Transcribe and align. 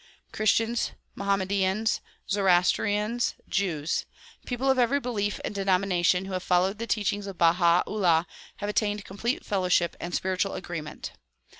Christians, 0.31 0.93
Mohammedans, 1.13 2.01
Zoroastrians, 2.27 3.35
Jews,— 3.47 4.07
people 4.47 4.67
of 4.71 4.79
every 4.79 4.99
belief 4.99 5.39
and 5.45 5.53
denomination 5.53 6.25
who 6.25 6.33
have 6.33 6.41
followed 6.41 6.79
the 6.79 6.87
teachings 6.87 7.27
of 7.27 7.37
Baha 7.37 7.83
'Ullah 7.85 8.25
have 8.55 8.67
attained 8.69 9.05
complete 9.05 9.45
fellowship 9.45 9.95
and 9.99 10.15
spiritual 10.15 10.55
agreement. 10.55 11.11